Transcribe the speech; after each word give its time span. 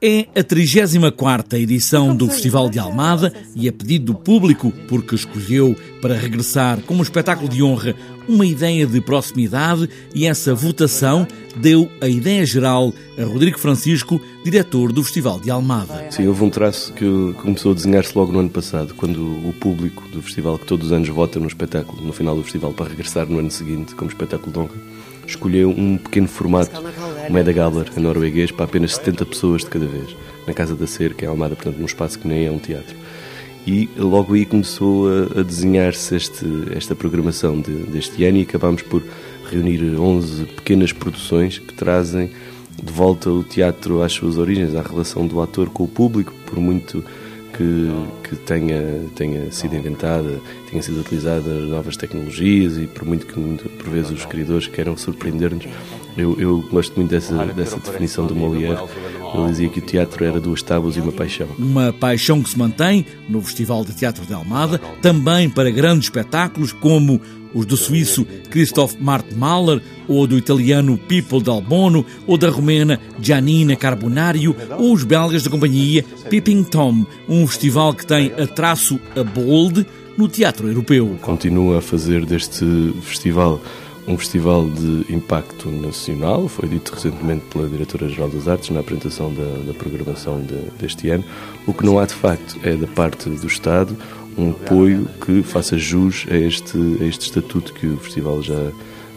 É 0.00 0.28
a 0.38 0.44
34 0.44 1.58
edição 1.58 2.14
do 2.14 2.28
Festival 2.28 2.70
de 2.70 2.78
Almada 2.78 3.32
e 3.56 3.68
a 3.68 3.72
pedido 3.72 4.12
do 4.12 4.14
público, 4.14 4.72
porque 4.86 5.16
escolheu 5.16 5.74
para 6.00 6.14
regressar 6.14 6.80
como 6.82 7.02
espetáculo 7.02 7.48
de 7.48 7.64
honra 7.64 7.96
uma 8.28 8.46
ideia 8.46 8.86
de 8.86 9.00
proximidade 9.00 9.90
e 10.14 10.24
essa 10.24 10.54
votação 10.54 11.26
deu 11.56 11.90
a 12.00 12.06
ideia 12.06 12.46
geral 12.46 12.94
a 13.18 13.24
Rodrigo 13.24 13.58
Francisco, 13.58 14.20
diretor 14.44 14.92
do 14.92 15.02
Festival 15.02 15.40
de 15.40 15.50
Almada. 15.50 16.06
Sim, 16.12 16.28
houve 16.28 16.44
um 16.44 16.50
traço 16.50 16.92
que 16.92 17.34
começou 17.42 17.72
a 17.72 17.74
desenhar-se 17.74 18.16
logo 18.16 18.30
no 18.30 18.38
ano 18.38 18.50
passado, 18.50 18.94
quando 18.94 19.20
o 19.20 19.52
público 19.58 20.06
do 20.12 20.22
festival, 20.22 20.60
que 20.60 20.66
todos 20.66 20.86
os 20.86 20.92
anos 20.92 21.08
vota 21.08 21.40
no 21.40 21.48
espetáculo, 21.48 22.00
no 22.04 22.12
final 22.12 22.36
do 22.36 22.44
festival, 22.44 22.72
para 22.72 22.88
regressar 22.88 23.26
no 23.26 23.40
ano 23.40 23.50
seguinte 23.50 23.96
como 23.96 24.08
espetáculo 24.08 24.52
de 24.52 24.58
honra, 24.60 24.74
escolheu 25.26 25.70
um 25.70 25.98
pequeno 25.98 26.28
formato 26.28 26.70
Medagabler, 27.30 27.86
em 27.96 28.00
norueguês, 28.00 28.50
para 28.50 28.64
apenas 28.64 28.94
70 28.96 29.26
pessoas 29.26 29.62
de 29.62 29.70
cada 29.70 29.86
vez, 29.86 30.16
na 30.46 30.54
Casa 30.54 30.74
da 30.74 30.86
Cerca, 30.86 31.24
em 31.24 31.28
Almada, 31.28 31.54
portanto, 31.54 31.78
num 31.78 31.86
espaço 31.86 32.18
que 32.18 32.26
nem 32.26 32.46
é 32.46 32.50
um 32.50 32.58
teatro. 32.58 32.96
E 33.66 33.88
logo 33.96 34.34
aí 34.34 34.46
começou 34.46 35.08
a, 35.08 35.40
a 35.40 35.42
desenhar-se 35.42 36.16
esta 36.74 36.94
programação 36.94 37.60
de, 37.60 37.72
deste 37.72 38.24
ano 38.24 38.38
e 38.38 38.42
acabámos 38.42 38.82
por 38.82 39.02
reunir 39.50 39.98
11 39.98 40.44
pequenas 40.44 40.92
produções 40.92 41.58
que 41.58 41.74
trazem 41.74 42.30
de 42.82 42.92
volta 42.92 43.30
o 43.30 43.42
teatro 43.42 44.02
às 44.02 44.12
suas 44.12 44.38
origens, 44.38 44.74
à 44.74 44.82
relação 44.82 45.26
do 45.26 45.40
ator 45.42 45.68
com 45.68 45.84
o 45.84 45.88
público, 45.88 46.32
por 46.46 46.58
muito 46.58 47.04
que, 47.58 48.28
que 48.28 48.36
tenha, 48.36 49.04
tenha 49.16 49.50
sido 49.50 49.74
inventada, 49.74 50.40
tenha 50.70 50.80
sido 50.80 51.00
utilizada 51.00 51.52
novas 51.52 51.96
tecnologias 51.96 52.78
e 52.78 52.86
por 52.86 53.04
muito 53.04 53.26
que 53.26 53.34
por 53.34 53.90
vezes 53.90 54.12
os 54.12 54.20
escritores 54.20 54.68
queiram 54.68 54.96
surpreender-nos, 54.96 55.66
eu, 56.16 56.38
eu, 56.38 56.60
gosto 56.70 56.94
muito 56.94 57.10
dessa, 57.10 57.46
dessa 57.46 57.78
definição 57.78 58.26
do 58.26 58.34
Molière. 58.34 58.78
Ele 59.34 59.48
dizia 59.48 59.68
que 59.68 59.78
o 59.78 59.82
teatro 59.82 60.24
era 60.24 60.40
duas 60.40 60.62
tábuas 60.62 60.96
e 60.96 61.00
uma 61.00 61.12
paixão. 61.12 61.48
Uma 61.58 61.92
paixão 61.92 62.42
que 62.42 62.50
se 62.50 62.58
mantém 62.58 63.04
no 63.28 63.42
Festival 63.42 63.84
de 63.84 63.92
Teatro 63.94 64.24
de 64.24 64.32
Almada, 64.32 64.78
também 65.02 65.48
para 65.50 65.70
grandes 65.70 66.04
espetáculos 66.04 66.72
como 66.72 67.20
os 67.54 67.64
do 67.64 67.76
suíço 67.76 68.26
Christoph 68.50 68.94
Mart 69.00 69.26
Mahler, 69.34 69.82
ou 70.06 70.26
do 70.26 70.36
italiano 70.36 70.98
Pippo 70.98 71.40
Dalbono, 71.40 72.04
ou 72.26 72.36
da 72.36 72.48
romena 72.50 73.00
Giannina 73.20 73.76
Carbonario, 73.76 74.54
ou 74.78 74.92
os 74.92 75.04
belgas 75.04 75.42
da 75.42 75.50
companhia 75.50 76.04
Pipping 76.28 76.62
Tom, 76.64 77.04
um 77.28 77.46
festival 77.46 77.94
que 77.94 78.06
tem 78.06 78.32
a 78.32 78.46
traço 78.46 79.00
a 79.16 79.22
bold 79.22 79.86
no 80.16 80.28
teatro 80.28 80.66
europeu. 80.68 81.16
Continua 81.22 81.78
a 81.78 81.80
fazer 81.80 82.26
deste 82.26 82.64
festival 83.02 83.60
um 84.08 84.16
festival 84.16 84.68
de 84.68 85.12
impacto 85.12 85.70
nacional, 85.70 86.48
foi 86.48 86.68
dito 86.68 86.94
recentemente 86.94 87.44
pela 87.52 87.68
Diretora-Geral 87.68 88.30
das 88.30 88.48
Artes 88.48 88.70
na 88.70 88.80
apresentação 88.80 89.32
da, 89.32 89.44
da 89.66 89.74
programação 89.74 90.40
de, 90.40 90.56
deste 90.80 91.10
ano. 91.10 91.24
O 91.66 91.74
que 91.74 91.84
não 91.84 91.98
há 91.98 92.06
de 92.06 92.14
facto 92.14 92.58
é 92.62 92.74
da 92.74 92.86
parte 92.86 93.28
do 93.28 93.46
Estado 93.46 93.96
um 94.36 94.50
apoio 94.50 95.08
que 95.24 95.42
faça 95.42 95.76
jus 95.76 96.24
a 96.30 96.36
este, 96.36 96.78
a 97.00 97.04
este 97.04 97.26
estatuto 97.26 97.72
que 97.72 97.86
o 97.88 97.98
festival 97.98 98.40
já, 98.40 98.70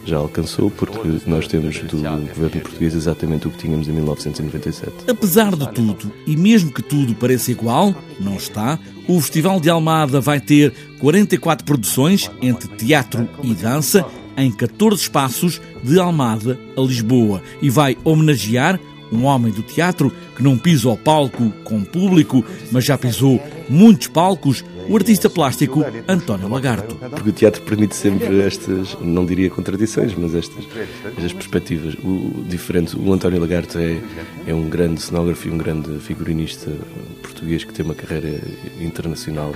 já 0.03 0.17
alcançou, 0.17 0.71
porque 0.71 1.21
nós 1.27 1.47
temos 1.47 1.77
do 1.79 1.97
governo 1.97 2.61
português 2.61 2.95
exatamente 2.95 3.47
o 3.47 3.51
que 3.51 3.59
tínhamos 3.59 3.87
em 3.87 3.91
1997. 3.91 4.91
Apesar 5.07 5.55
de 5.55 5.71
tudo, 5.71 6.11
e 6.25 6.35
mesmo 6.35 6.71
que 6.71 6.81
tudo 6.81 7.13
pareça 7.13 7.51
igual, 7.51 7.95
não 8.19 8.35
está, 8.35 8.79
o 9.07 9.21
Festival 9.21 9.59
de 9.59 9.69
Almada 9.69 10.19
vai 10.19 10.39
ter 10.39 10.73
44 10.99 11.65
produções 11.65 12.31
entre 12.41 12.67
teatro 12.69 13.29
e 13.43 13.53
dança 13.53 14.05
em 14.37 14.51
14 14.51 15.01
espaços 15.01 15.61
de 15.83 15.99
Almada 15.99 16.59
a 16.77 16.81
Lisboa 16.81 17.41
e 17.61 17.69
vai 17.69 17.97
homenagear 18.03 18.79
um 19.11 19.25
homem 19.25 19.51
do 19.51 19.61
teatro 19.61 20.11
que 20.35 20.41
não 20.41 20.57
pisa 20.57 20.87
ao 20.87 20.97
palco 20.97 21.51
com 21.63 21.83
público, 21.83 22.43
mas 22.71 22.85
já 22.85 22.97
pisou 22.97 23.41
muitos 23.67 24.07
palcos, 24.07 24.63
o 24.87 24.95
artista 24.95 25.29
plástico 25.29 25.83
António 26.07 26.47
Lagarto. 26.47 26.95
Porque 26.95 27.29
o 27.29 27.33
teatro 27.33 27.61
permite 27.63 27.95
sempre 27.95 28.41
estas, 28.41 28.97
não 29.01 29.25
diria 29.25 29.49
contradições, 29.49 30.15
mas 30.15 30.33
estas, 30.33 30.65
estas 31.17 31.33
perspectivas. 31.33 31.95
O 31.95 32.43
diferente, 32.47 32.97
o 32.97 33.13
António 33.13 33.39
Lagarto 33.39 33.77
é, 33.77 33.99
é 34.47 34.55
um 34.55 34.69
grande 34.69 35.01
cenógrafo 35.01 35.47
e 35.47 35.51
um 35.51 35.57
grande 35.57 35.99
figurinista 35.99 36.71
português 37.21 37.63
que 37.63 37.73
tem 37.73 37.85
uma 37.85 37.95
carreira 37.95 38.41
internacional 38.79 39.53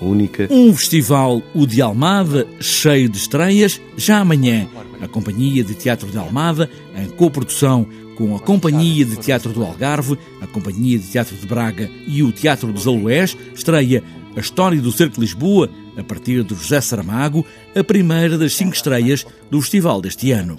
única. 0.00 0.48
Um 0.50 0.74
festival, 0.74 1.42
o 1.54 1.66
de 1.66 1.80
Almada, 1.80 2.46
cheio 2.60 3.08
de 3.08 3.18
estreias, 3.18 3.80
já 3.96 4.18
amanhã. 4.18 4.68
A 5.00 5.08
Companhia 5.08 5.62
de 5.62 5.74
Teatro 5.74 6.08
de 6.08 6.18
Almada, 6.18 6.68
em 6.96 7.08
coprodução 7.08 7.86
com 8.16 8.34
a 8.34 8.40
Companhia 8.40 9.04
de 9.04 9.16
Teatro 9.16 9.52
do 9.52 9.62
Algarve, 9.64 10.18
a 10.40 10.46
Companhia 10.46 10.98
de 10.98 11.06
Teatro 11.06 11.36
de 11.36 11.46
Braga 11.46 11.88
e 12.04 12.22
o 12.22 12.32
Teatro 12.32 12.72
dos 12.72 12.86
Aloés, 12.86 13.36
estreia 13.54 14.02
A 14.36 14.40
História 14.40 14.80
do 14.80 14.90
Cerco 14.90 15.14
de 15.14 15.20
Lisboa, 15.20 15.70
a 15.96 16.02
partir 16.02 16.42
de 16.42 16.54
José 16.54 16.80
Saramago, 16.80 17.46
a 17.76 17.84
primeira 17.84 18.36
das 18.36 18.54
cinco 18.54 18.74
estreias 18.74 19.24
do 19.48 19.60
festival 19.60 20.00
deste 20.00 20.32
ano. 20.32 20.58